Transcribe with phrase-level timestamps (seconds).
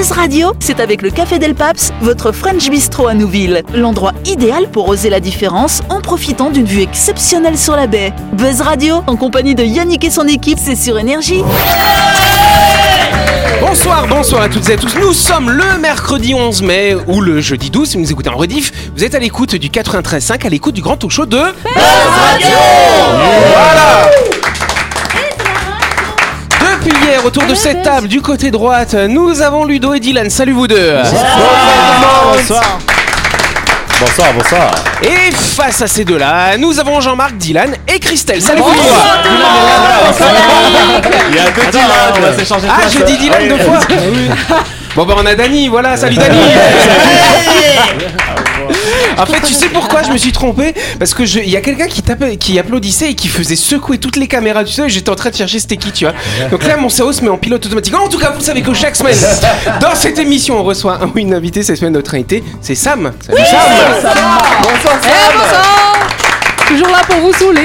[0.00, 3.62] Buzz Radio, c'est avec le Café Del Paps, votre French Bistro à Nouville.
[3.74, 8.14] L'endroit idéal pour oser la différence en profitant d'une vue exceptionnelle sur la baie.
[8.32, 11.42] Buzz Radio, en compagnie de Yannick et son équipe, c'est sur Énergie.
[13.60, 14.96] Bonsoir, bonsoir à toutes et à tous.
[14.98, 18.38] Nous sommes le mercredi 11 mai ou le jeudi 12 si vous nous écoutez en
[18.38, 18.72] rediff.
[18.96, 22.56] Vous êtes à l'écoute du 93.5, à l'écoute du grand talk show de Buzz Radio.
[23.52, 24.39] Voilà.
[27.24, 30.30] Autour de cette table, du côté droite, nous avons Ludo et Dylan.
[30.30, 30.96] Salut vous deux.
[32.32, 32.78] Bonsoir.
[34.00, 34.70] Bonsoir, bonsoir.
[35.02, 38.40] Et face à ces deux-là, nous avons Jean-Marc, Dylan et Christelle.
[38.40, 38.72] Salut vous.
[41.30, 43.80] Il y a deux Dylan, on va s'échanger Ah, je dis Dylan deux fois.
[44.96, 46.36] Bon bah on a Dani, voilà, salut Dani.
[49.18, 50.74] En fait, tu sais pourquoi je me suis trompé?
[50.98, 54.16] Parce que il y a quelqu'un qui tapait, qui applaudissait et qui faisait secouer toutes
[54.16, 56.14] les caméras du et J'étais en train de chercher c'était qui, tu vois.
[56.50, 57.94] Donc là, mon cerveau se met en pilote automatique.
[57.94, 59.16] En tout cas, vous savez que chaque semaine,
[59.80, 61.62] dans cette émission, on reçoit un ou une invitée.
[61.62, 63.12] Cette semaine, notre invité, c'est Sam.
[63.26, 63.60] Salut Sam.
[63.72, 65.00] Eh, bonsoir
[66.66, 67.64] Toujours là pour vous saouler.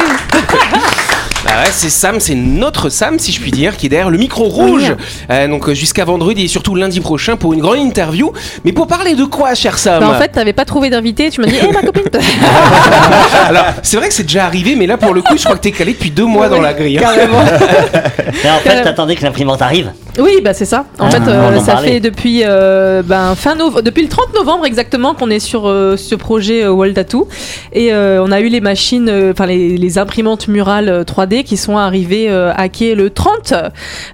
[1.45, 4.17] Bah ouais, c'est Sam, c'est notre Sam, si je puis dire, qui est derrière le
[4.17, 4.95] micro rouge.
[5.29, 8.33] Euh, donc euh, jusqu'à vendredi et surtout lundi prochain pour une grande interview.
[8.63, 9.99] Mais pour parler de quoi, cher Sam?
[9.99, 12.03] Bah, en fait, t'avais pas trouvé d'invité, tu m'as dit, hé ma copine
[13.47, 15.61] Alors, c'est vrai que c'est déjà arrivé, mais là, pour le coup, je crois que
[15.61, 16.97] t'es calé depuis deux mois dans la grille.
[16.97, 17.01] hein.
[17.01, 17.43] Carrément.
[18.43, 19.91] Mais en fait, t'attendais que l'imprimante arrive.
[20.17, 20.85] Oui, bah c'est ça.
[20.99, 21.91] En Ah, fait, euh, en ça parlait.
[21.93, 25.97] fait depuis euh, ben, fin nov- depuis le 30 novembre exactement qu'on est sur euh,
[25.97, 27.27] ce projet euh, Wall Tattoo.
[27.73, 31.43] Et euh, on a eu les machines, euh, enfin les, les imprimantes murales euh, 3D
[31.43, 33.53] qui sont arrivées euh, à quai le 30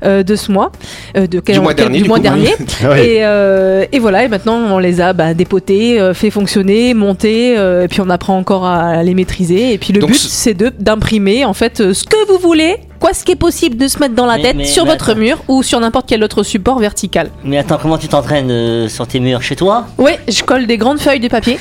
[0.04, 0.72] euh, de ce mois.
[1.18, 2.24] euh, de quel- Du mois quel- dernier, du du mois coup.
[2.24, 2.56] dernier.
[2.84, 3.00] Oui.
[3.00, 7.56] Et, euh, et voilà, et maintenant on les a bah, dépotés, euh, fait fonctionner, montés,
[7.58, 9.72] euh, et puis on apprend encore à les maîtriser.
[9.74, 12.40] Et puis le Donc but, ce- c'est de d'imprimer en fait euh, ce que vous
[12.40, 14.86] voulez, quoi ce qui est possible de se mettre dans la Mais- tête mais- sur
[14.86, 15.20] mais votre attends.
[15.20, 17.30] mur ou sur n'importe quel autre support vertical.
[17.44, 19.88] Mais attends, comment tu t'entraînes euh, sur tes murs chez toi?
[19.98, 21.60] Oui, je colle des grandes feuilles de papier.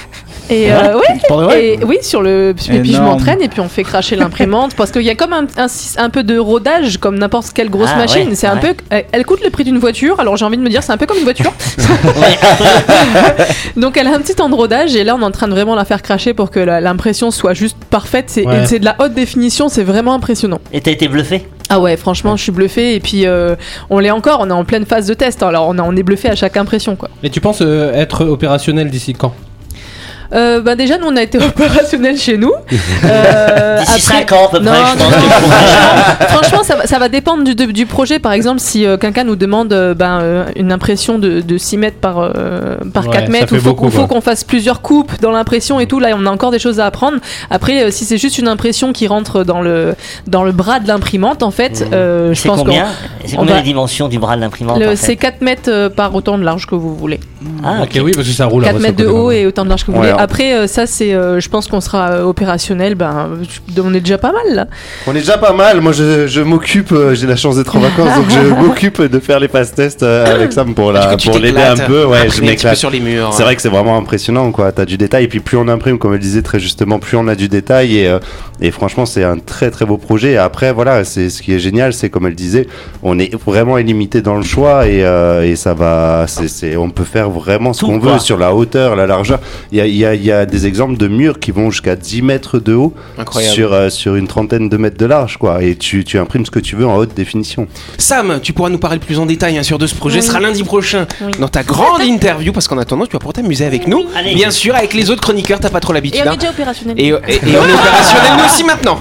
[0.51, 2.55] Et euh, ouais, et oui, sur le.
[2.71, 5.33] Et puis je m'entraîne et puis on fait cracher l'imprimante parce qu'il y a comme
[5.33, 8.29] un, un, un peu de rodage comme n'importe quelle grosse Ah, machine.
[8.31, 8.75] ouais, c'est un ouais.
[8.75, 8.75] peu.
[8.91, 10.19] Elle elle coûte le prix d'une voiture.
[10.21, 11.53] Alors j'ai envie de me dire, c'est un peu comme une voiture.
[12.05, 12.37] Ouais.
[13.77, 15.53] Donc elle a un petit temps de rodage et là on est en train de
[15.53, 18.33] vraiment la faire cracher pour que l'impression soit juste parfaite.
[18.45, 18.67] Ouais.
[18.67, 20.59] c'est de la haute définition, c'est vraiment impressionnant.
[20.73, 21.30] Et t'as été bluffé
[21.71, 23.55] Ah ouais, franchement, je suis bluffée et puis euh,
[23.91, 24.41] on l'est encore.
[24.41, 25.43] On est en pleine phase de test.
[25.43, 27.09] Alors on, a- on est bluffé à chaque impression quoi.
[27.23, 29.33] Et tu penses euh, être opérationnel d'ici quand?
[30.33, 32.53] Euh, bah déjà nous on a été opérationnel chez nous.
[33.05, 35.15] Euh, D'ici après- 5 ans à peu Non, près, je pense.
[35.15, 38.19] que- Franchement, ça va, ça va dépendre du, du projet.
[38.19, 41.77] Par exemple, si euh, quelqu'un nous demande euh, ben, euh, une impression de, de 6
[41.79, 44.17] mètres par, euh, par Ouais, 4 ça mètres, il faut, beaucoup, qu'on- faut quoi.
[44.17, 46.87] qu'on fasse plusieurs coupes dans l'impression et tout, là on a encore des choses à
[46.87, 47.19] apprendre.
[47.51, 49.95] Après, euh, si c'est juste une impression qui rentre dans le,
[50.27, 52.87] dans le bras de l'imprimante, en fait, euh, je C'est pense combien
[53.25, 55.89] C'est on combien va- les dimensions du bras de l'imprimante en fait c'est 4 mètres
[55.89, 57.19] par autant de large que vous voulez.
[57.65, 58.65] Ah, Ok, oui, parce que ça roule.
[58.65, 60.09] 4 après, mètres de haut et autant de large que vous Ouais, voulez.
[60.11, 62.95] alors- Après, euh, ça, c'est, euh, je pense qu'on sera euh, opérationnel.
[62.95, 63.31] Ben,
[63.83, 64.67] on est déjà pas mal là.
[65.07, 65.81] On est déjà pas mal.
[65.81, 66.93] Moi, je, je m'occupe.
[66.93, 70.03] euh, J'ai la chance d'être en vacances, donc je m'occupe de faire les pass tests
[70.03, 72.05] euh, avec Sam pour Du la coup, pour l'aider un peu.
[72.05, 72.77] Ouais, je un petit peu m'éclate.
[72.77, 73.33] sur les murs.
[73.33, 74.71] C'est vrai que c'est vraiment impressionnant, quoi.
[74.73, 77.27] T'as du détail, et puis plus on imprime, comme elle disait très justement, plus on
[77.27, 78.19] a du détail, et, euh,
[78.61, 80.33] et franchement, c'est un très très beau projet.
[80.33, 82.67] Et après, voilà, c'est ce qui est génial, c'est comme elle disait,
[83.03, 86.91] on est vraiment illimité dans le choix, et, euh, et ça va, c'est, c'est, on
[86.91, 89.39] peut faire vraiment ce qu'on veut sur la hauteur, la largeur.
[89.73, 91.97] Il y a, il y, a, y a des exemples de murs qui vont jusqu'à
[91.97, 93.55] 10 mètres de haut Incroyable.
[93.55, 95.63] sur, euh, sur une trentaine de mètres de large, quoi.
[95.63, 97.67] Et tu, tu imprimes ce que tu veux en haute définition.
[97.99, 100.17] Sam, tu pourras nous parler plus en détail hein, sur de ce projet.
[100.17, 100.23] Oui.
[100.23, 101.33] Ce sera lundi prochain Oui.
[101.39, 104.05] dans ta grande interview, parce qu'en attendant, tu vas pouvoir t'amuser avec nous.
[104.17, 104.35] Allez.
[104.35, 106.23] Bien sûr, avec les autres chroniqueurs, t'as pas trop Et l'habitude.
[106.27, 106.33] on hein.
[106.35, 106.95] est déjà opérationnel.
[106.99, 107.13] Et, et- et
[107.59, 109.01] on est opérationnel nous aussi maintenant.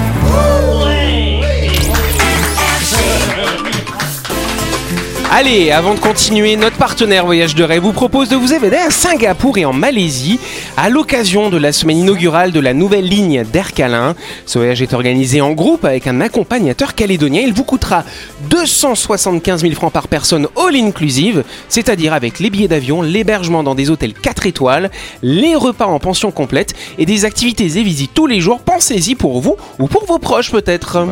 [5.33, 8.91] Allez, avant de continuer, notre partenaire Voyage de Rêve vous propose de vous évader à
[8.91, 10.41] Singapour et en Malaisie
[10.75, 14.13] à l'occasion de la semaine inaugurale de la nouvelle ligne d'Air Calin.
[14.45, 17.43] Ce voyage est organisé en groupe avec un accompagnateur calédonien.
[17.45, 18.03] Il vous coûtera
[18.49, 23.89] 275 000 francs par personne all inclusive, c'est-à-dire avec les billets d'avion, l'hébergement dans des
[23.89, 24.91] hôtels 4 étoiles,
[25.23, 28.59] les repas en pension complète et des activités et visites tous les jours.
[28.59, 31.07] Pensez-y pour vous ou pour vos proches peut-être.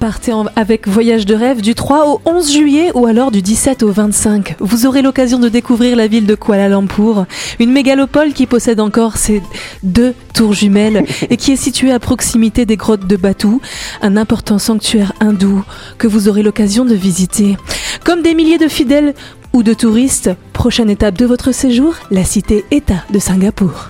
[0.00, 3.82] Partez en- avec Voyage de rêve du 3 au 11 juillet ou alors du 17
[3.82, 4.56] au 25.
[4.58, 7.26] Vous aurez l'occasion de découvrir la ville de Kuala Lumpur,
[7.58, 9.42] une mégalopole qui possède encore ses
[9.82, 13.58] deux tours jumelles et qui est située à proximité des grottes de Batu,
[14.00, 15.62] un important sanctuaire hindou
[15.98, 17.58] que vous aurez l'occasion de visiter.
[18.02, 19.14] Comme des milliers de fidèles
[19.52, 23.88] ou de touristes Prochaine étape de votre séjour, la cité-État de Singapour.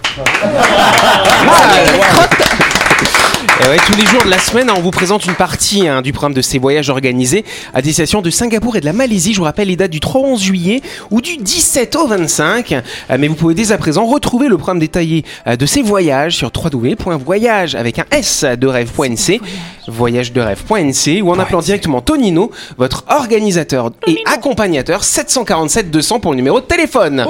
[3.63, 6.13] Et ouais, tous les jours de la semaine, on vous présente une partie hein, du
[6.13, 9.33] programme de ces voyages organisés à destination de Singapour et de la Malaisie.
[9.33, 12.73] Je vous rappelle les dates du 3 au 11 juillet ou du 17 au 25.
[12.73, 12.81] Euh,
[13.19, 16.51] mais vous pouvez dès à présent retrouver le programme détaillé euh, de ces voyages sur
[16.55, 19.41] www.voyage avec un S de rêve.nc,
[19.89, 26.33] voyage de rêve.nc ou en appelant directement Tonino, votre organisateur et accompagnateur 747 200 pour
[26.33, 27.27] le numéro de téléphone.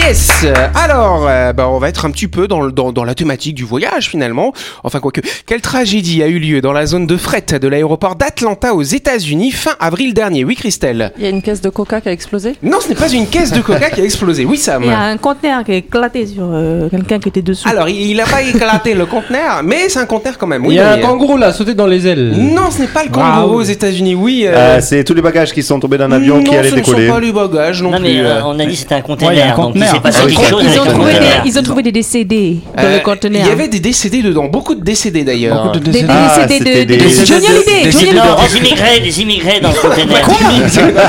[0.00, 3.14] Yes Alors, euh, bah, on va être un petit peu dans, le- dans, dans la
[3.14, 4.52] thématique du voyage finalement.
[4.82, 8.72] Enfin, quoique, quelle tragédie a eu lieu dans la zone de fret de l'aéroport d'Atlanta
[8.74, 12.08] aux États-Unis fin avril dernier Oui, Christelle Il y a une caisse de coca qui
[12.08, 12.54] a explosé?
[12.62, 14.46] Non, ce n'est pas une caisse de coca qui a explosé.
[14.46, 17.42] Oui, Sam Il y a un conteneur qui a éclaté sur euh, quelqu'un qui était
[17.42, 17.68] dessous.
[17.68, 20.64] Alors, il n'a pas éclaté le conteneur, mais c'est un conteneur quand même.
[20.64, 22.30] Oui, Il y a un kangourou là, sauté dans les ailes.
[22.38, 24.14] Non, ce n'est pas le kangourou aux États-Unis.
[24.14, 24.44] Oui.
[24.46, 26.74] euh, Euh, c'est tous les bagages qui sont tombés d'un avion non, qui allait ce
[26.76, 27.06] ne décoller.
[27.08, 28.26] sont pas les bagages non, Non, mais plus.
[28.44, 30.02] on a dit que c'était un conteneur, conteneur.
[30.02, 33.02] passé Ah chose ils, ont trouvé des, ils ont trouvé des décédés dans Euh, le
[33.02, 33.42] conteneur.
[33.44, 35.64] Il y avait des décédés dedans, beaucoup de décédés d'ailleurs.
[35.64, 36.12] Beaucoup de des, des décédés.
[36.12, 37.82] Ah, décédés de, de, des- de Johnny Hallyday.
[37.84, 40.06] des- des- des immigrés, des immigrés dans le conteneur.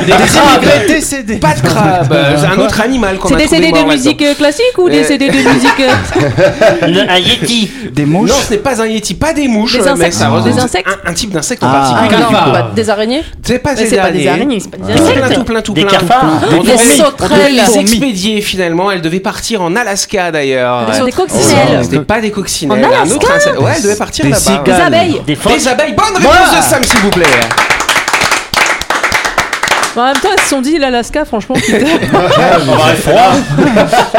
[0.06, 1.36] Des immigrés décédés.
[1.38, 3.90] Pas de crabe, euh, c'est un autre animal qu'on C'est a trouvé décédé mort de
[3.90, 4.04] là-dedans.
[4.04, 7.70] musique euh, classique ou Euh, décédé de musique euh, un yeti.
[7.94, 10.14] Des mouches Non, ce n'est pas un yeti, pas des mouches, Des euh, mais insectes.
[10.14, 11.74] ça Des insectes un, type d'insecte en Ah.
[11.92, 12.22] particulier.
[12.22, 12.52] Cafard.
[12.52, 14.30] Bah, Des araignées C'est pas des c'est pas des araignées.
[14.30, 15.18] araignées, c'est pas des Tout insectes.
[15.20, 15.92] plein, tout plein, tout Des plein.
[16.00, 16.40] cafards.
[16.50, 17.40] Des devait- on sauterelles.
[17.40, 17.90] devait les Fourmis.
[18.62, 18.92] Finalement.
[18.92, 20.86] Elle devait partir en Alaska d'ailleurs.
[20.86, 21.12] Des Ouais.
[21.12, 21.80] coccinelles.
[21.84, 22.86] C'était pas des coccinelles.
[22.86, 23.62] En un Alaska autre.
[23.64, 24.64] Ouais, elle devait partir là-bas.
[24.64, 25.22] Des abeilles.
[25.26, 25.36] Des.
[25.36, 25.94] Des abeilles.
[25.94, 27.26] Bonne réponse de Sam, s'il vous plaît.
[29.96, 31.56] En même temps, ils se sont dit l'Alaska, franchement.
[31.56, 31.78] putain.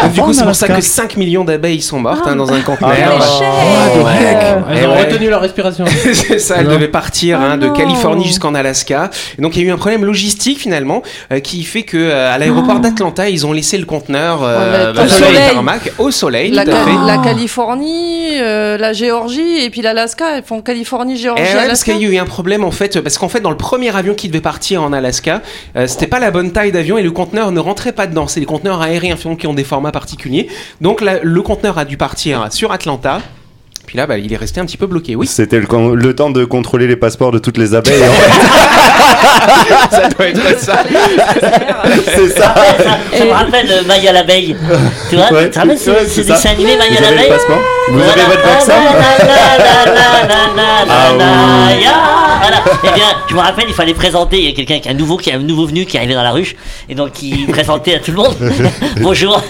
[0.02, 0.74] Donc, du coup, c'est pour ça Alaska.
[0.76, 2.90] que 5 millions d'abeilles sont mortes hein, dans un conteneur.
[3.20, 4.36] Ah, Ouais.
[4.70, 5.84] Elles Et ont retenu leur respiration.
[6.14, 6.74] c'est ça, elle Non.
[6.74, 7.68] devait partir hein, de.
[7.72, 9.10] Californie jusqu'en Alaska.
[9.38, 11.02] Et donc il y a eu un problème logistique finalement
[11.32, 15.04] euh, qui fait que euh, à l'aéroport d'Atlanta ils ont laissé le conteneur euh, bah,
[15.04, 15.50] au sur le soleil.
[15.52, 17.06] tarmac, au soleil, la, tout à Ca- fait.
[17.06, 21.52] la Californie, euh, la Géorgie et puis l'Alaska, elles font Californie, Et Géorgie, Eh ouais,
[21.54, 21.92] parce Alaska.
[21.94, 24.14] qu'il y a eu un problème en fait, parce qu'en fait dans le premier avion
[24.14, 25.40] qui devait partir en Alaska,
[25.76, 28.26] euh, c'était pas la bonne taille d'avion et le conteneur ne rentrait pas dedans.
[28.28, 30.48] C'est les conteneurs aériens qui ont des formats particuliers.
[30.80, 33.20] Donc la- le conteneur a dû partir sur Atlanta.
[33.86, 35.16] Puis là, bah, il est resté un petit peu bloqué.
[35.16, 38.00] Oui, C'était le, temps de contrôler les passeports de toutes les abeilles.
[38.00, 39.90] fait.
[39.96, 40.84] ça doit être ça.
[42.04, 42.54] c'est ça.
[42.54, 44.56] Ça, ça me rappelle euh, Maya l'abeille.
[45.10, 47.32] Tu vois, Ouais, tu te rappelles ce, dessin animé Maya l'abeille
[47.92, 48.72] Vous avez votre vaccin.
[52.40, 52.62] Voilà.
[52.84, 54.38] Eh bien, je me rappelle, il fallait présenter.
[54.38, 56.00] Il y a quelqu'un qui est un nouveau, qui est un nouveau venu, qui est
[56.00, 56.56] arrivé dans la ruche,
[56.88, 58.34] et donc qui présentait à tout le monde.
[59.00, 59.40] bonjour,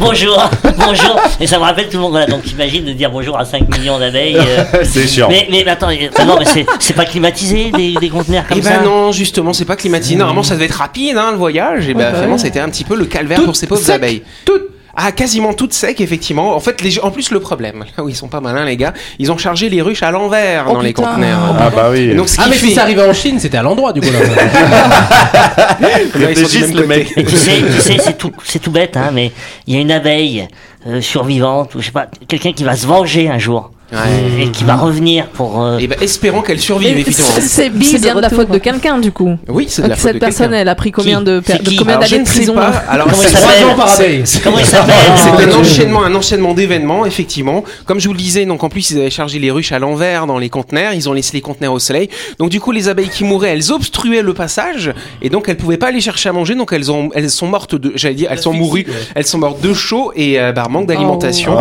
[0.00, 1.20] bonjour, bonjour.
[1.40, 2.12] Et ça me rappelle tout le monde.
[2.12, 2.26] Voilà.
[2.26, 4.36] Donc, j'imagine de dire bonjour à 5 millions d'abeilles.
[4.38, 5.28] euh, C'est chiant.
[5.30, 6.44] mais, mais attends, euh, non, mais
[6.80, 8.78] c'est, pas climatisé des, des conteneurs comme Et ça.
[8.78, 10.16] ben non, justement, c'est pas climatisé.
[10.16, 11.88] Normalement, ça devait être rapide, hein, le voyage.
[11.88, 13.94] Et ben, vraiment, c'était un petit peu le calvaire Tout pour ces pauvres sec.
[13.94, 14.22] abeilles.
[14.44, 14.58] Tout.
[15.00, 16.56] Ah, quasiment toutes secs, effectivement.
[16.56, 16.98] En fait, les...
[16.98, 19.68] en plus, le problème, là où ils sont pas malins, les gars, ils ont chargé
[19.68, 21.54] les ruches à l'envers Oh, dans les conteneurs.
[21.56, 22.16] Ah bah oui.
[22.16, 22.66] Donc, ce qui Ah, mais fait...
[22.66, 24.18] si ça arrivait en Chine, c'était à l'endroit du coup là.
[26.18, 27.12] Ils sont le mec.
[27.16, 29.30] Mais tu sais, tu sais, c'est tout, c'est tout bête, hein, mais
[29.68, 30.48] il y a une abeille
[30.88, 34.42] euh, survivante, ou je sais pas, quelqu'un qui va se venger un jour Ouais.
[34.44, 35.62] et qui va revenir pour.
[35.62, 37.30] euh, Et ben, espérons qu'elle survive, effectivement.
[37.40, 38.40] C'est bien de la retour.
[38.42, 39.36] faute de quelqu'un, du coup.
[39.48, 40.60] Oui, c'est de la faute Cette de personne, quelqu'un.
[40.60, 42.30] elle a pris combien de, per- C'est de qui combien Alors, je d'années ne de
[42.30, 42.70] sais prison pas.
[42.70, 44.24] là Alors, Comment il c'est- s'appelle Trois ans par abeille.
[44.44, 47.64] Comment il s'appelle C'est un enchaînement, un enchaînement d'événements, effectivement.
[47.86, 50.26] Comme je vous le disais, donc en plus ils avaient chargé les ruches à l'envers
[50.26, 52.10] dans les conteneurs, ils ont laissé les conteneurs au soleil.
[52.38, 54.92] Donc du coup les abeilles qui mouraient, elles obstruaient le passage
[55.22, 57.74] et donc elles pouvaient pas aller chercher à manger, donc elles ont, elles sont mortes
[57.74, 60.86] de, j'allais dire, elles sont mourues, elles sont mortes de chaud et euh, bah, manque
[60.86, 61.54] d'alimentation.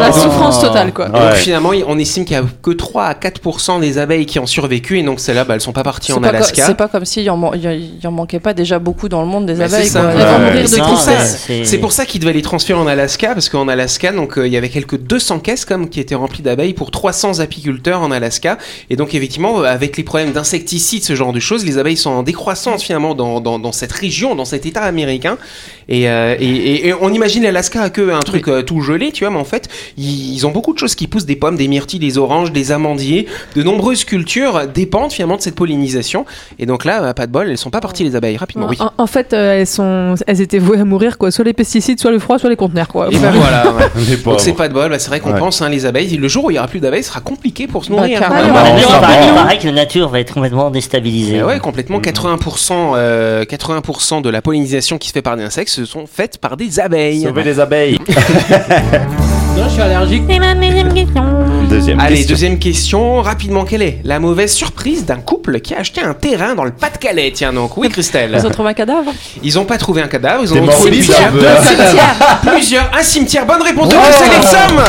[0.00, 1.06] La souffrance totale, quoi.
[1.08, 1.34] Donc Ouais.
[1.86, 5.02] On estime qu'il y a que 3 à 4% des abeilles qui ont survécu et
[5.02, 6.66] donc celles-là, bah, elles sont pas parties en pas, Alaska.
[6.66, 7.52] c'est pas comme s'il y, en man-
[8.04, 9.86] en manquait pas déjà beaucoup dans le monde des Mais abeilles.
[9.88, 10.08] c'est quoi.
[10.08, 14.52] Ouais, pour ça qu'ils devaient les transférer en Alaska, parce qu'en Alaska, donc euh, il
[14.52, 18.58] y avait quelques 200 caisses comme qui étaient remplies d'abeilles pour 300 apiculteurs en Alaska.
[18.90, 22.10] Et donc effectivement, euh, avec les problèmes d'insecticides, ce genre de choses, les abeilles sont
[22.10, 25.38] en décroissance finalement dans, dans, dans cette région, dans cet État américain.
[25.88, 29.24] Et, euh, et, et- et on imagine l'Alaska que un truc euh, tout gelé, tu
[29.24, 31.68] vois, mais en fait, ils, ils ont beaucoup de choses qui poussent, des pommes, des
[31.68, 33.26] myrtilles, des oranges, des amandiers.
[33.54, 36.24] De nombreuses cultures dépendent finalement de cette pollinisation.
[36.58, 38.66] Et donc là, bah, pas de bol, elles sont pas parties les abeilles rapidement.
[38.70, 38.76] Oui.
[38.80, 41.30] En, en fait, euh, elles, sont, elles étaient vouées à mourir, quoi.
[41.30, 43.08] Soit les pesticides, soit le froid, soit les conteneurs, quoi.
[43.10, 43.70] Et ben voilà.
[43.72, 44.16] ouais.
[44.24, 45.38] Donc c'est pas de bol, bah, c'est vrai qu'on Ouais.
[45.38, 46.16] pense hein, les abeilles.
[46.16, 48.18] Le jour où il y aura plus d'abeilles, ce sera compliqué pour se Bah, nourrir.
[48.20, 48.60] Vraiment.
[48.64, 51.36] mais il, paraît, que la nature va être complètement déstabilisée.
[51.36, 51.98] Et ouais, complètement.
[52.00, 56.38] 80%, euh, 80% de la pollinisation qui se fait par des insectes se sont faites
[56.38, 57.22] par des abeilles.
[57.24, 57.98] Sauver les abeilles.
[59.56, 60.22] Non, je suis allergique.
[60.24, 60.92] Deuxième
[61.70, 62.28] Allez, question.
[62.28, 63.22] deuxième question.
[63.22, 66.70] Rapidement, quelle est la mauvaise surprise d'un couple qui a acheté un terrain dans le
[66.70, 67.32] Pas-de-Calais?
[67.34, 68.34] Tiens donc, oui Christelle.
[68.34, 69.12] Ils ont trouvé un cadavre?
[69.42, 72.38] Ils ont pas trouvé un cadavre, ils ont mort trouvé plusieurs, un peu, hein.
[72.52, 73.46] plusieurs, un cimetière.
[73.46, 74.82] Bonne réponse de Christelle Exum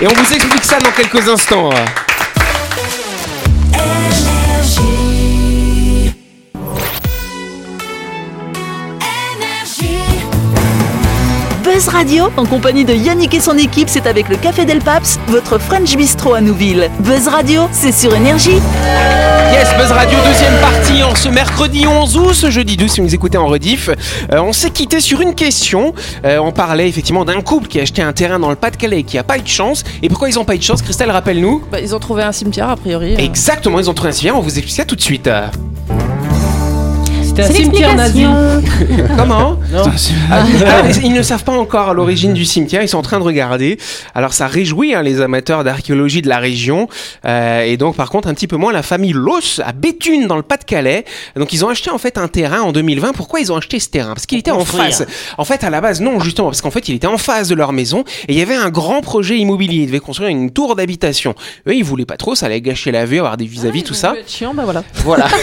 [0.00, 1.70] Et on vous explique ça dans quelques instants.
[11.84, 15.18] Buzz Radio, en compagnie de Yannick et son équipe, c'est avec le Café Del Paps,
[15.26, 16.88] votre French Bistro à Nouville.
[17.00, 18.60] Buzz Radio, c'est sur Énergie.
[19.52, 23.06] Yes, Buzz Radio, deuxième partie en ce mercredi 11 août, ce jeudi 12 si vous
[23.08, 23.88] nous écoutez en rediff.
[23.88, 25.92] Euh, on s'est quitté sur une question.
[26.24, 29.02] Euh, on parlait effectivement d'un couple qui a acheté un terrain dans le Pas-de-Calais et
[29.02, 29.82] qui a pas eu de chance.
[30.04, 30.82] Et pourquoi ils ont pas eu de chance?
[30.82, 31.64] Christelle, rappelle-nous.
[31.72, 33.14] Bah, Ils ont trouvé un cimetière, a priori.
[33.14, 33.18] euh.
[33.18, 35.28] Exactement, ils ont trouvé un cimetière, on vous explique ça tout de suite.
[37.32, 38.26] C'était un cimetière nazi.
[39.16, 39.58] Comment?
[39.72, 39.84] Non.
[40.30, 43.18] Ah, ah, ils ne savent pas encore à l'origine du cimetière, ils sont en train
[43.18, 43.78] de regarder.
[44.14, 46.90] Alors ça réjouit hein, les amateurs d'archéologie de la région.
[47.24, 50.36] Euh, et donc par contre un petit peu moins la famille Loss à Béthune dans
[50.36, 51.06] le Pas-de-Calais.
[51.34, 53.12] Donc ils ont acheté en fait un terrain en 2020.
[53.14, 54.12] Pourquoi ils ont acheté ce terrain?
[54.12, 55.02] Parce qu'il était en face.
[55.38, 57.54] En fait à la base non justement parce qu'en fait il était en face de
[57.54, 59.84] leur maison et il y avait un grand projet immobilier.
[59.84, 61.34] Ils devaient construire une tour d'habitation.
[61.66, 64.12] Eux ils voulaient pas trop, ça allait gâcher la vue, avoir des vis-à-vis tout ça.
[64.26, 64.84] Chiant, bah voilà.
[64.96, 65.28] Voilà.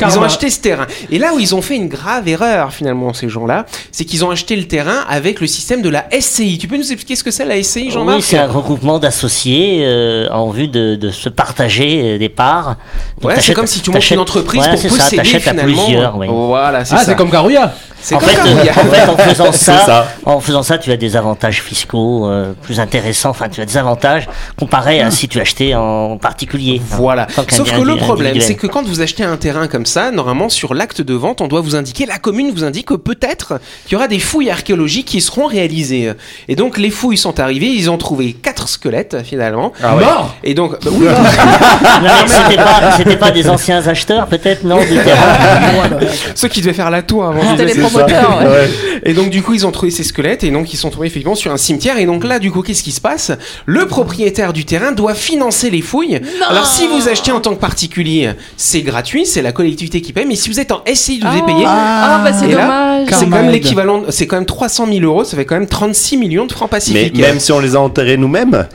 [0.00, 0.86] Ils ont acheté ce terrain.
[1.10, 4.30] Et là où ils ont fait une grave erreur finalement ces gens-là, c'est qu'ils ont
[4.30, 6.58] acheté le terrain avec le système de la SCI.
[6.58, 9.80] Tu peux nous expliquer ce que c'est la SCI, Jean-Marc Oui, c'est un regroupement d'associés
[9.84, 12.76] euh, en vue de, de se partager euh, des parts.
[13.20, 15.48] Donc, Ouais, c'est comme si tu montes une entreprise voilà, pour c'est ça, posséder t'achètes
[15.48, 15.84] à finalement.
[15.84, 16.26] plusieurs, oui.
[16.30, 17.04] Voilà, c'est Ah, ça.
[17.06, 17.74] c'est comme Carouilla.
[18.00, 20.08] C'est En fait, euh, en fait, en faisant ça, ça.
[20.24, 23.30] en faisant ça, tu as des avantages fiscaux euh, plus intéressants.
[23.30, 24.28] Enfin, tu as des avantages
[24.58, 26.80] comparés à si tu achetais en particulier.
[26.84, 27.26] Voilà.
[27.50, 30.74] Sauf que le problème, c'est que quand vous achetez un terrain comme ça, normalement sur
[30.74, 33.96] l'acte de vente, on doit vous indiquer, la commune vous indique que peut-être qu'il y
[33.96, 36.12] aura des fouilles archéologiques qui seront réalisées.
[36.48, 39.72] Et donc les fouilles sont arrivées, ils ont trouvé quatre squelettes finalement.
[39.80, 41.06] Mort Et donc, bah oui,
[42.56, 45.98] pas, c'était pas des anciens acheteurs, peut-être, non, du terrain?
[46.34, 47.56] ceux qui devaient faire la tour avant.
[47.96, 48.68] Ouais.
[49.04, 51.34] Et donc du coup ils ont trouvé ces squelettes et donc ils sont trouvés effectivement
[51.34, 53.32] sur un cimetière et donc là du coup qu'est-ce qui se passe?
[53.66, 56.20] Le propriétaire du terrain doit financer les fouilles.
[56.48, 60.26] Alors si vous achetez en tant que particulier, c'est gratuit, c'est la collectivité qui paye,
[60.26, 61.64] mais si vous êtes en SCI, vous devez payer.
[61.66, 63.06] Ah, bah c'est Et dommage.
[63.10, 66.16] C'est quand même l'équivalent, c'est quand même 300 000 euros, ça fait quand même 36
[66.16, 67.18] millions de francs Mais pacifiques.
[67.18, 68.66] même si on les a enterrés nous-mêmes,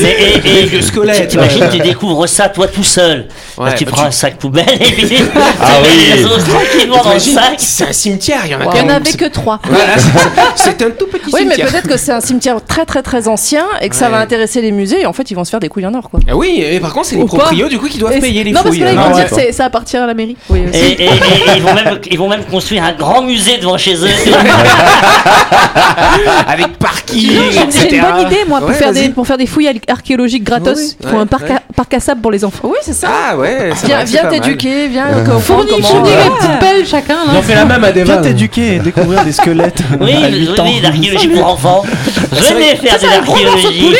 [0.00, 1.28] Mais, et, Des et, vieux squelettes.
[1.28, 3.28] T'imagines, tu découvres ça toi tout seul.
[3.58, 5.22] Ouais, Là, tu bah, prends tu- un sac poubelle et puis tu
[5.60, 6.12] Ah oui.
[6.16, 7.51] les autres tranquillement dans le sac.
[7.58, 9.60] C'est un cimetière, il y en a Il y quand en avait que trois.
[9.68, 9.84] Voilà,
[10.56, 11.68] c'est- un tout petit Oui, mais cimetière.
[11.68, 14.72] peut-être que c'est un cimetière très très très ancien et que ça va intéresser les
[14.72, 16.20] musées et en fait ils vont se faire des couilles en or quoi.
[16.28, 18.52] Ah oui, et par contre c'est les proprios du coup qui doivent Et- payer les
[18.52, 18.80] non, parce fouilles.
[18.80, 20.36] que là ils vont dire c'est ça appartient à la mairie.
[20.48, 20.78] Oui, aussi.
[20.78, 23.78] Et, et- et- et ils, vont même, ils vont même construire un grand musée devant
[23.78, 24.08] chez eux.
[26.46, 27.30] avec parking,
[27.70, 30.44] J'ai une bonne idée, moi, pour, Ouais, faire des, pour faire des fouilles ar- archéologiques
[30.44, 30.96] gratos.
[31.00, 32.68] Il faut ouais, un parc, à, parc à sable pour les enfants.
[32.68, 33.08] Oui, c'est ça.
[33.30, 37.16] Ah ouais, viens que t'éduquer, viens euh, les petites pelles chacun.
[37.42, 39.82] Ont fait la même à des Viens t'éduquer et découvrir des squelettes.
[40.00, 40.64] Oui, à oui, huit ans.
[40.64, 41.82] oui, l'archéologie pour enfants.
[42.30, 43.96] Venez faire de l'archéologie.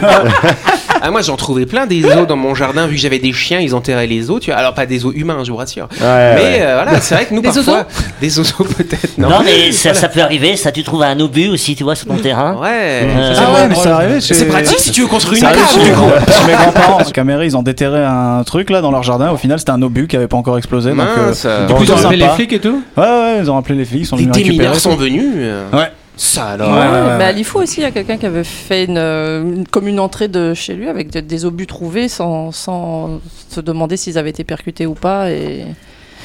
[1.02, 3.60] Ah moi j'en trouvais plein des os dans mon jardin vu que j'avais des chiens,
[3.60, 4.58] ils enterraient les os, tu vois.
[4.60, 5.88] Alors pas des os humains, je vous rassure.
[6.00, 6.58] Ouais, mais ouais.
[6.60, 7.86] euh, voilà, c'est vrai que nous Des parfois
[8.20, 9.28] des osos peut-être non.
[9.30, 10.56] Non, mais ça, ça peut arriver.
[10.56, 12.54] Ça, tu trouves un obus aussi, tu vois, sur ton terrain.
[12.60, 12.68] Ouais.
[12.72, 13.68] Euh, Ça, Ah c'est ouais, vrai.
[13.68, 14.34] mais ça arrivé chez...
[14.34, 16.08] C'est pratique si tu veux construire une arrive cave chez, du coup.
[16.40, 17.00] chez mes grands-parents.
[17.00, 19.30] En Caméry, ils ont déterré un truc là dans leur jardin.
[19.30, 20.90] Au final, c'était un obus qui avait pas encore explosé.
[20.90, 21.00] donc,
[21.44, 21.66] euh.
[21.66, 22.08] Du coup, ils ont Sympa.
[22.08, 24.24] appelé les flics et tout Ouais, ouais, ils ont appelé les flics, ils sont Des
[24.24, 25.24] venus sont venus.
[25.36, 25.64] euh.
[25.72, 25.90] Ouais.
[26.18, 26.70] Ça alors.
[26.72, 27.18] Ouais, ouais, ouais.
[27.18, 29.86] Mais à Lifou aussi, il y a quelqu'un qui avait fait une, euh, une- comme
[29.86, 33.20] une entrée de chez lui avec de- des obus trouvés sans, sans
[33.50, 35.30] se demander s'ils avaient été percutés ou pas.
[35.30, 35.66] Et...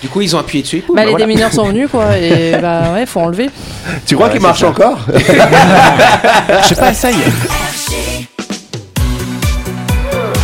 [0.01, 0.83] Du coup ils ont appuyé dessus.
[0.87, 1.25] Bah, bah, les voilà.
[1.25, 2.17] démineurs sont venus quoi.
[2.17, 3.49] Et bah ouais, faut enlever.
[4.07, 4.69] tu crois Ouais, qu'il marche ça.
[4.69, 4.97] encore?
[5.15, 7.15] Je sais pas, essaye.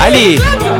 [0.07, 0.37] Allez,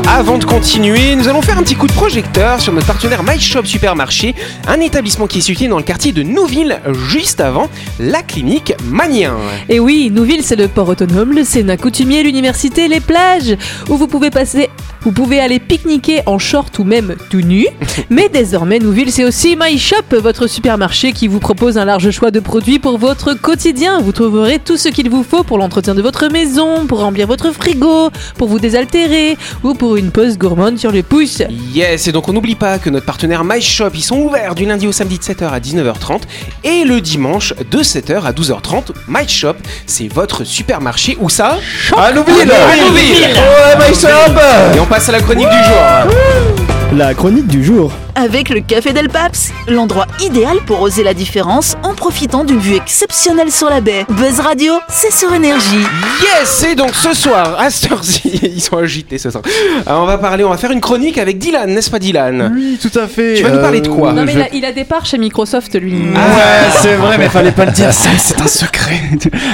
[0.08, 3.38] avant de continuer, nous allons faire un petit coup de projecteur sur notre partenaire My
[3.38, 4.34] Shop Supermarché,
[4.66, 7.68] un établissement qui est situé dans le quartier de Nouville, juste avant
[8.00, 9.36] la clinique Magnien.
[9.68, 13.54] Et oui, Nouville, c'est le port autonome, le Sénat coutumier, l'université, les plages,
[13.90, 14.70] où vous pouvez passer,
[15.02, 17.66] vous pouvez aller pique-niquer en short ou même tout nu.
[18.10, 22.30] Mais désormais, Nouville, c'est aussi My Shop, votre supermarché qui vous propose un large choix
[22.30, 24.00] de produits pour votre quotidien.
[24.00, 27.52] Vous trouverez tout ce qu'il vous faut pour l'entretien de votre maison, pour remplir votre
[27.52, 28.08] frigo,
[28.38, 29.17] pour vous désaltérer
[29.62, 31.42] ou pour une pause gourmande sur le pouce.
[31.74, 34.64] Yes, et donc on n'oublie pas que notre partenaire My Shop, ils sont ouverts du
[34.66, 36.20] lundi au samedi de 7h à 19h30
[36.64, 38.92] et le dimanche de 7h à 12h30.
[39.08, 39.54] My Shop,
[39.86, 41.58] c'est votre supermarché où ça?
[41.96, 44.38] À Nouville À Nouville Ouais, my shop
[44.74, 46.96] Et on passe à la chronique du jour.
[46.96, 47.92] La chronique du jour.
[48.18, 52.74] Avec le Café Del Paps, l'endroit idéal pour oser la différence en profitant d'une vue
[52.74, 54.04] exceptionnelle sur la baie.
[54.08, 55.86] Buzz Radio, c'est sur énergie.
[56.20, 59.44] Yes Et donc ce soir, à cette heure-ci, ils sont agités ce soir.
[59.86, 62.50] Alors, on va parler, on va faire une chronique avec Dylan, n'est-ce pas Dylan?
[62.54, 63.34] Oui, tout à fait.
[63.34, 64.12] Tu vas nous parler de quoi?
[64.12, 65.92] Non, mais je- il, a, il a des parts chez Microsoft, lui.
[65.94, 69.00] Ouais, c'est vrai, mais fallait pas le dire, ça, c'est un secret.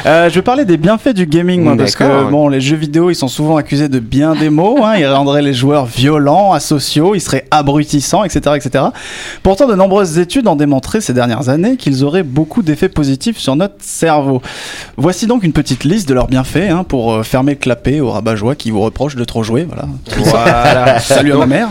[0.06, 3.10] Euh, je vais parler des bienfaits du gaming, moi, parce que bon, les jeux vidéo,
[3.10, 4.78] ils sont souvent accusés de bien des mots.
[4.82, 8.84] Hein, ils rendraient les joueurs violents, asociaux, ils seraient abrutissants, etc., etc.
[9.42, 13.56] Pourtant, de nombreuses études ont démontré ces dernières années qu'ils auraient beaucoup d'effets positifs sur
[13.56, 14.42] notre cerveau.
[14.96, 18.10] Voici donc une petite liste de leurs bienfaits hein, pour euh, fermer le clapet au
[18.10, 19.66] rabat-joie qui vous reproche de trop jouer.
[19.68, 19.88] Voilà.
[20.16, 20.98] Voilà.
[21.00, 21.68] Salut à ma mère.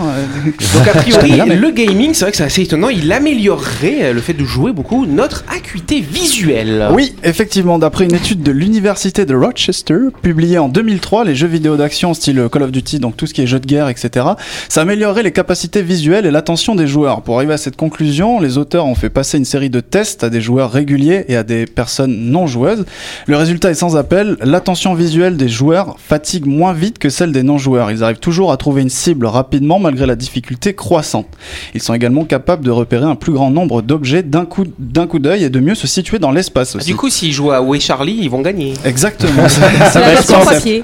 [0.73, 4.21] Donc a priori, le gaming, c'est vrai que c'est assez étonnant, il améliorerait euh, le
[4.21, 6.87] fait de jouer beaucoup notre acuité visuelle.
[6.91, 11.77] Oui, effectivement, d'après une étude de l'université de Rochester, publiée en 2003, les jeux vidéo
[11.77, 14.25] d'action style Call of Duty, donc tout ce qui est jeux de guerre, etc.,
[14.69, 17.21] ça améliorerait les capacités visuelles et l'attention des joueurs.
[17.21, 20.29] Pour arriver à cette conclusion, les auteurs ont fait passer une série de tests à
[20.29, 22.85] des joueurs réguliers et à des personnes non joueuses.
[23.27, 27.43] Le résultat est sans appel, l'attention visuelle des joueurs fatigue moins vite que celle des
[27.43, 27.91] non-joueurs.
[27.91, 31.27] Ils arrivent toujours à trouver une cible rapidement malgré la difficulté croissante.
[31.73, 35.19] Ils sont également capables de repérer un plus grand nombre d'objets d'un coup, d'un coup
[35.19, 36.87] d'œil et de mieux se situer dans l'espace Ah, aussi.
[36.87, 38.73] Du coup, s'ils jouent à Way Charlie, ils vont gagner.
[38.85, 39.47] Exactement.
[39.49, 40.81] ça- ça C'est va être papier.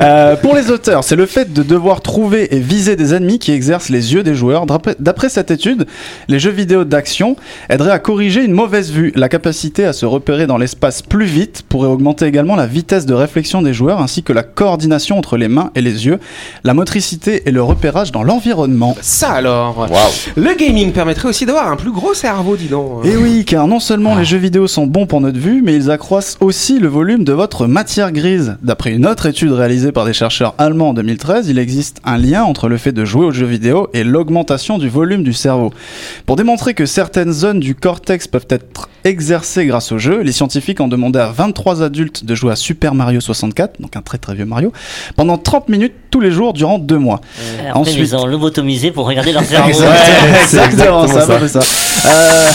[0.00, 3.52] Euh, pour les auteurs, c'est le fait de devoir trouver et viser des ennemis qui
[3.52, 4.45] exercent les yeux des joueurs.
[4.66, 5.86] D'après- D'après cette étude,
[6.28, 7.36] les jeux vidéo d'action
[7.68, 9.12] aideraient à corriger une mauvaise vue.
[9.16, 13.14] La capacité à se repérer dans l'espace plus vite pourrait augmenter également la vitesse de
[13.14, 16.18] réflexion des joueurs ainsi que la coordination entre les mains et les yeux,
[16.64, 18.96] la motricité et le repérage dans l'environnement.
[19.00, 19.86] Ça alors
[20.36, 23.04] Le gaming permettrait aussi d'avoir un plus gros cerveau, dis donc.
[23.04, 25.90] Et oui, car non seulement les jeux vidéo sont bons pour notre vue, mais ils
[25.90, 28.56] accroissent aussi le volume de votre matière grise.
[28.62, 32.44] D'après une autre étude réalisée par des chercheurs allemands en 2013, il existe un lien
[32.44, 34.25] entre le fait de jouer aux jeux vidéo et l'augmentation
[34.78, 35.72] du volume du cerveau.
[36.26, 40.80] Pour démontrer que certaines zones du cortex peuvent être exercées grâce au jeu, les scientifiques
[40.80, 44.34] ont demandé à 23 adultes de jouer à Super Mario 64, donc un très très
[44.34, 44.72] vieux Mario,
[45.16, 47.20] pendant 30 minutes tous les jours durant deux mois.
[47.60, 49.68] Après, Ensuite- ils ont lobotomisés pour regarder leur cerveau.
[49.68, 49.86] Ouais,
[50.42, 51.36] exactement, exactement ça, ça.
[51.36, 51.60] près ça.
[52.06, 52.48] Euh,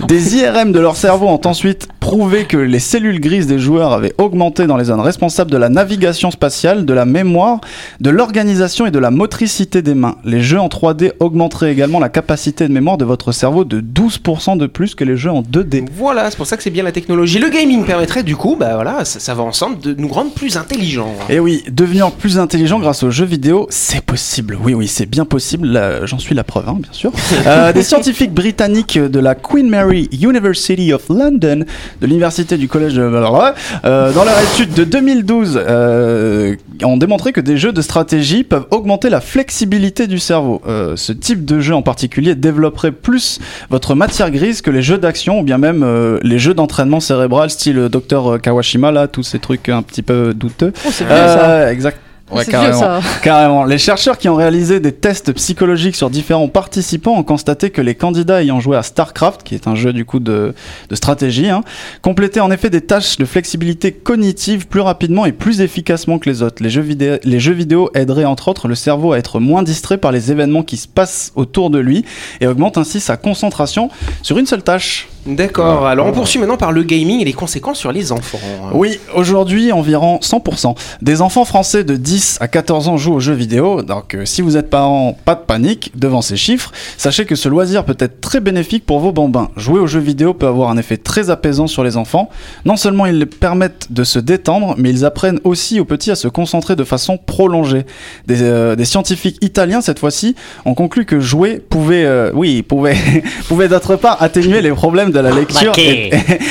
[0.08, 4.14] des IRM de leur cerveau ont ensuite prouvé que les cellules grises des joueurs avaient
[4.18, 7.60] augmenté dans les zones responsables de la navigation spatiale, de la mémoire,
[8.00, 10.16] de l'organisation et de la motricité des mains.
[10.24, 14.56] Les jeux en 3D augmenteraient également la capacité de mémoire de votre cerveau de 12%
[14.56, 15.86] de plus que les jeux en 2D.
[15.94, 17.38] Voilà, c'est pour ça que c'est bien la technologie.
[17.38, 20.56] Le gaming permettrait du coup, bah voilà, ça, ça va ensemble, de nous rendre plus
[20.56, 21.14] intelligents.
[21.28, 24.58] Et oui, devenir plus intelligent grâce aux jeux vidéo, c'est possible.
[24.62, 25.80] Oui, oui, c'est bien possible.
[26.04, 27.12] J'en suis la preuve, hein, bien sûr.
[27.46, 31.64] Euh, des scientifiques britanniques de la Queen Mary University of London,
[32.00, 37.40] de l'université du collège de euh, dans leur étude de 2012, euh, ont démontré que
[37.40, 40.62] des jeux de stratégie peuvent augmenter la flexibilité du cerveau.
[40.66, 44.98] Euh, ce type de jeu en particulier développerait plus votre matière grise que les jeux
[44.98, 49.38] d'action ou bien même euh, les jeux d'entraînement cérébral style Dr Kawashima là, tous ces
[49.38, 50.72] trucs un petit peu douteux.
[50.86, 51.72] Oh, c'est vieux ça.
[51.72, 51.98] Exact.
[52.30, 52.78] Ouais, carrément.
[52.78, 53.00] ça.
[53.22, 53.64] Carrément.
[53.64, 57.94] Les chercheurs qui ont réalisé des tests psychologiques sur différents participants ont constaté que les
[57.94, 60.54] candidats ayant joué à StarCraft, qui est un jeu du coup de,
[60.88, 61.62] de stratégie, hein,
[62.02, 66.42] complétaient en effet des tâches de flexibilité cognitive plus rapidement et plus efficacement que les
[66.42, 66.62] autres.
[66.62, 69.98] Les jeux, vidéo, les jeux vidéo aideraient entre autres le cerveau à être moins distrait
[69.98, 72.04] par les événements qui se passent autour de lui
[72.40, 73.90] et augmentent ainsi sa concentration
[74.22, 75.08] sur une seule tâche.
[75.26, 78.38] D'accord, alors on poursuit maintenant par le gaming et les conséquences sur les enfants.
[78.72, 83.34] Oui, aujourd'hui environ 100% des enfants français de 10 à 14 ans jouent aux jeux
[83.34, 83.82] vidéo.
[83.82, 86.72] Donc euh, si vous êtes parent, pas de panique devant ces chiffres.
[86.96, 89.50] Sachez que ce loisir peut être très bénéfique pour vos bambins.
[89.56, 92.30] Jouer aux jeux vidéo peut avoir un effet très apaisant sur les enfants.
[92.64, 96.16] Non seulement ils les permettent de se détendre, mais ils apprennent aussi aux petits à
[96.16, 97.84] se concentrer de façon prolongée.
[98.26, 102.96] Des, euh, des scientifiques italiens cette fois-ci ont conclu que jouer pouvait, euh, oui, pouvait,
[103.48, 105.72] pouvait d'autre part atténuer les problèmes de la lecture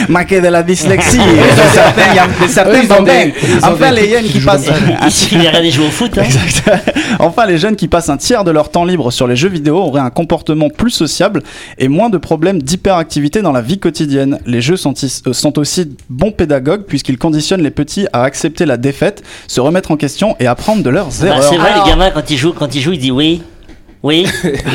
[0.10, 1.24] maquer de la dyslexie de
[1.74, 3.26] certains, de certains Eux, ils ont bambins.
[3.26, 4.70] des- ils ont Enfin, des les jeunes qui passent.
[5.06, 6.18] Il suffit de regarder jouer au foot.
[6.18, 6.24] Hein.
[6.24, 6.64] Exact.
[7.20, 9.78] enfin, les jeunes qui passent un tiers de leur temps libre sur les jeux vidéo
[9.78, 11.44] auraient un comportement plus sociable
[11.78, 14.40] et moins de problèmes d'hyperactivité dans la vie quotidienne.
[14.46, 14.94] Les jeux sont,
[15.28, 19.92] euh, sont aussi bons pédagogues puisqu'ils conditionnent les petits à accepter la défaite, se remettre
[19.92, 21.44] en question et apprendre de leurs Bah, erreurs.
[21.44, 23.42] c'est vrai, Alors- les gamins, quand ils jouent, quand ils jouent, ils disent oui.
[24.02, 24.26] Oui,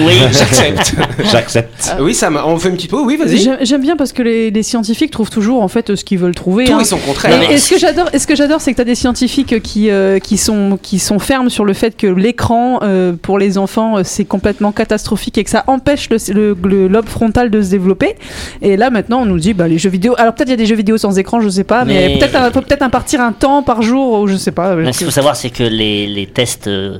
[0.07, 0.13] oui.
[0.33, 0.95] J'accepte.
[1.33, 1.97] J'accepte.
[1.99, 3.49] oui, ça m'a- on fait un petit peu, oui, vas-y.
[3.65, 6.67] J'aime bien parce que les, les scientifiques trouvent toujours en fait ce qu'ils veulent trouver.
[6.67, 6.81] Tout hein.
[6.81, 7.51] et son contraire.
[7.51, 9.63] Et, et ce que j'adore, et ce que j'adore, c'est que tu as des scientifiques
[9.63, 13.57] qui euh, qui sont qui sont fermes sur le fait que l'écran euh, pour les
[13.57, 17.63] enfants euh, c'est complètement catastrophique et que ça empêche le, le- le lobe frontal de
[17.63, 18.17] se développer.
[18.61, 20.15] Et là maintenant on nous dit bah les jeux vidéo.
[20.19, 22.19] Alors peut-être il y a des jeux vidéo sans écran, je sais pas, mais, Mais-
[22.19, 24.75] peut-être peut-être impartir un temps par jour ou je sais pas.
[24.75, 26.99] Mais ce qu'il faut savoir, c'est que les, les tests euh,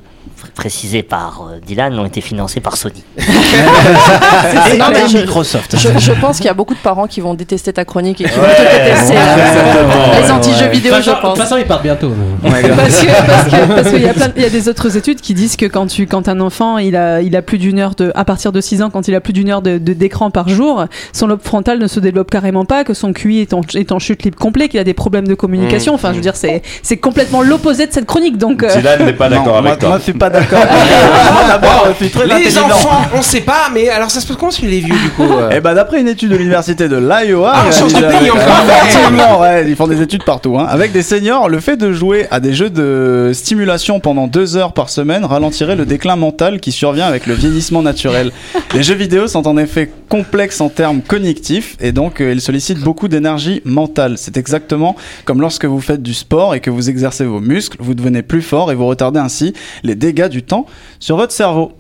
[0.55, 3.03] précisé par euh, Dylan, ont été financés par Sony.
[3.19, 5.77] C'est- non, mais je- Microsoft.
[5.77, 8.25] Je, je pense qu'il y a beaucoup de parents qui vont détester ta chronique et
[8.25, 9.15] qui vont te détester.
[9.15, 10.21] là.
[10.21, 11.35] Les anti-jeux vidéo, je façon- de pense.
[11.35, 12.13] toute façon, ils partent bientôt.
[12.43, 15.21] Parce que parce que- parce qu'il y a plein- il y a des autres études
[15.21, 17.95] qui disent que quand tu quand un enfant il a il a plus d'une heure
[17.95, 20.31] de à partir de 6 ans quand il a plus d'une heure de de- d'écran
[20.31, 23.61] par jour son lobe frontal ne se développe carrément pas que son QI est en,
[23.75, 25.97] est en chute libre complet qu'il a des problèmes de communication Mmh.
[25.97, 29.13] enfin je veux dire c'est c'est complètement l'opposé de cette chronique donc euh, Dylan n'est
[29.13, 29.89] pas d'accord avec moi, toi.
[29.91, 30.44] moi, je suis pas d'accord.
[31.49, 34.67] D'abord, suis très Les enfants, on sait pas, mais alors ça se passe comment sur
[34.67, 37.71] les vieux du coup euh Eh ben d'après une étude de l'université de l'Iowa, Ah,
[37.71, 39.41] change de pays encore.
[39.41, 40.59] Ouais, ils font des études partout.
[40.59, 40.67] Hein.
[40.69, 44.73] Avec des seniors, le fait de jouer à des jeux de stimulation pendant deux heures
[44.73, 48.33] par semaine ralentirait le déclin mental qui survient avec le vieillissement naturel.
[48.75, 52.81] Les jeux vidéo sont en effet complexes en termes cognitifs et donc euh, ils sollicitent
[52.81, 54.17] beaucoup d'énergie mentale.
[54.17, 57.95] C'est exactement comme lorsque vous faites du sport et que vous exercez vos muscles, vous
[57.95, 60.67] devenez plus fort et vous retardez ainsi les dégâts du temps
[60.99, 61.73] sur votre cerveau.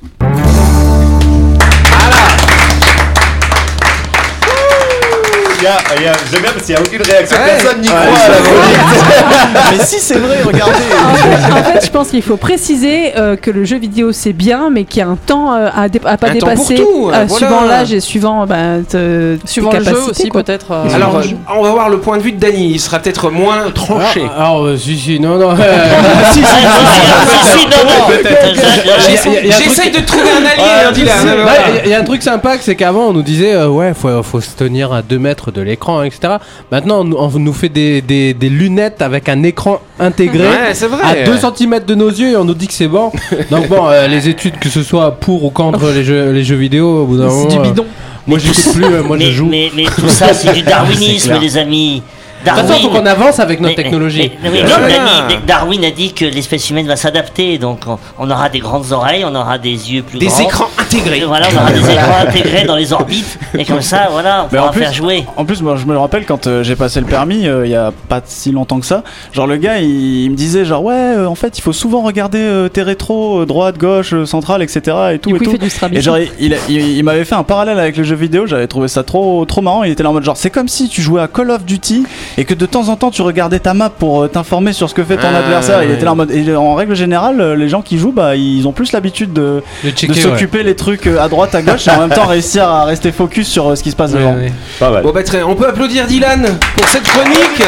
[5.64, 7.36] Y a- il y a- J'aime bien parce qu'il n'y a aucune réaction.
[7.36, 7.42] Ouais.
[7.58, 9.78] Personne n'y Ouais, croit à la chronique.
[9.78, 10.72] Mais si c'est vrai, regardez.
[10.72, 14.32] en fait, en fait, je pense qu'il faut préciser euh, que le jeu vidéo c'est
[14.32, 16.48] bien, mais qu'il y a un temps euh, à, dé- à pas Un temps pour
[16.50, 17.28] dépasser, tout, euh, voilà.
[17.28, 18.56] suivant l'âge et suivant bah,
[18.88, 20.66] te- Suivant tes le jeu aussi, peut-être.
[20.72, 21.22] euh, Alors, euh,
[21.56, 22.72] on va voir le point de vue de Dany.
[22.72, 24.20] Il sera peut-être moins tranché.
[24.22, 25.50] Alors, alors, euh, si, si, non, non.
[25.52, 25.54] euh,
[26.32, 28.14] Si, si, si, non, non.
[29.58, 30.92] J'essaye de trouver un allié, hein.
[31.84, 34.40] Il y a- un truc sympa, c'est qu'avant on nous disait euh, ouais faut, faut
[34.40, 36.34] se tenir à 2 mètres de l'écran, etc.
[36.70, 40.74] Maintenant on, nous- on nous fait des, des, des lunettes avec un écran intégré Ouais,
[40.74, 41.22] c'est vrai.
[41.22, 43.10] à 2 cm de nos yeux et on nous dit que c'est bon.
[43.50, 46.56] Donc bon, euh, les études que ce soit pour ou contre les jeux, les jeux
[46.56, 47.86] vidéo, au bout d'un C'est moment, du euh, bidon.
[48.26, 49.46] moi j'écoute plus, euh, moi mais, je joue.
[49.46, 52.02] mais, mais tout ça, c'est du darwinisme, les amis.
[52.44, 54.32] De toute façon, faut qu'on avance avec notre Mais- technologie.
[54.42, 54.88] mais- mais- mais Voilà.
[54.88, 58.92] Dani- Darwin a dit que l'espèce humaine va s'adapter, donc on, on aura des grandes
[58.92, 60.40] oreilles, on aura des yeux plus Des grands.
[60.40, 61.18] écrans intégrés.
[61.20, 64.48] Et Voilà, on aura des écrans intégrés dans les orbites, et comme ça, voilà, on
[64.52, 65.24] Mais pourra en plus- faire jouer.
[65.36, 67.70] En plus, moi, je me le rappelle quand euh, j'ai passé le permis, euh, il
[67.72, 69.02] y a pas si longtemps que ça.
[69.32, 72.02] Genre, le gars, il, il me disait, genre, ouais, euh, en fait, il faut souvent
[72.02, 74.96] regarder euh, tes rétros, euh, droite, gauche, euh, centrale, etc.
[75.14, 75.52] Et tout Du et coup, il tout.
[75.52, 75.98] fait du Strabisme.
[75.98, 78.66] Et genre, il, il, il- il m'avait fait un parallèle avec le jeu vidéo, j'avais
[78.66, 79.82] trouvé ça trop, trop marrant.
[79.84, 82.04] Il était là en mode, genre, c'est comme si tu jouais à Call of Duty
[82.38, 84.94] et que de temps en temps tu regardais ta map pour euh, t'informer sur ce
[84.94, 85.82] que fait ton Ah, adversaire.
[85.84, 88.36] Il était là en mode, et en règle générale, euh, les gens qui jouent, bah,
[88.36, 90.20] ils ont plus l'habitude de, De de checker, ouais.
[90.20, 93.12] s'occuper les trucs euh, à droite, à gauche et en même temps réussir à rester
[93.12, 94.34] focus sur ce qui se passe Ouais, devant.
[94.34, 94.52] ouais.
[94.78, 95.02] Pas mal.
[95.02, 97.62] Bon bah très, on peut applaudir Dylan pour cette chronique.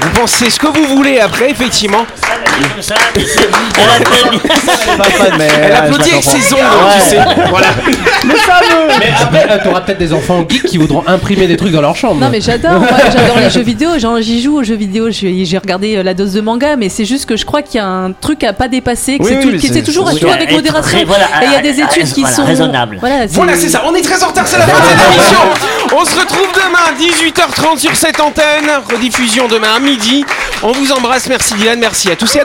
[0.00, 2.06] Vous pensez ce que vous voulez après, effectivement.
[2.74, 6.62] Comme ça, mais c'est- elle a mais, applaudit avec ses ongles,
[6.94, 7.18] tu sais.
[7.50, 7.68] Voilà.
[8.24, 8.34] Mais
[9.20, 12.20] après, euh, t'auras peut-être des enfants geeks qui voudront imprimer des trucs dans leur chambre.
[12.20, 15.96] Non mais j'adore, j'adore les jeux vidéo, genre j'y joue aux jeux vidéo, j'ai regardé
[15.96, 18.12] euh, la dose de manga, mais c'est juste que je crois qu'il y a un
[18.12, 20.30] truc à pas dépasser, que Oui, c'est toujours tout sûr.
[20.32, 20.98] avec modération.
[20.98, 21.06] Et
[21.46, 22.98] il y a des études qui voilà, sont raisonnables.
[23.00, 23.82] Voilà, Voilà, c'est ça.
[23.86, 25.38] On est très en retard, c'est la fin de cette émission.
[25.96, 28.68] On se retrouve demain, 18h30 sur cette antenne.
[28.92, 30.24] Rediffusion demain à midi.
[30.62, 31.28] On vous embrasse.
[31.28, 32.44] Merci Dylan, merci à tous et à